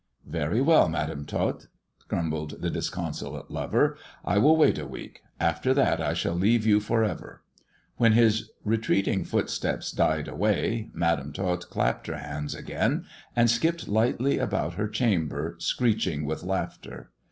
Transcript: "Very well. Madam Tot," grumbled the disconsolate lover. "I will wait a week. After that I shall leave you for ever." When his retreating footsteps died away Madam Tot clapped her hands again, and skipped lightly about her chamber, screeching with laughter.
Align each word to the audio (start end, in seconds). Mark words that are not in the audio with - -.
"Very 0.25 0.61
well. 0.61 0.89
Madam 0.89 1.27
Tot," 1.27 1.67
grumbled 2.07 2.59
the 2.59 2.71
disconsolate 2.71 3.51
lover. 3.51 3.97
"I 4.25 4.39
will 4.39 4.57
wait 4.57 4.79
a 4.79 4.87
week. 4.87 5.21
After 5.39 5.75
that 5.75 6.01
I 6.01 6.15
shall 6.15 6.33
leave 6.33 6.65
you 6.65 6.79
for 6.79 7.03
ever." 7.03 7.43
When 7.97 8.13
his 8.13 8.49
retreating 8.65 9.23
footsteps 9.25 9.91
died 9.91 10.27
away 10.27 10.89
Madam 10.95 11.31
Tot 11.33 11.69
clapped 11.69 12.07
her 12.07 12.17
hands 12.17 12.55
again, 12.55 13.05
and 13.35 13.47
skipped 13.47 13.87
lightly 13.87 14.39
about 14.39 14.73
her 14.73 14.87
chamber, 14.87 15.55
screeching 15.59 16.25
with 16.25 16.41
laughter. 16.41 17.11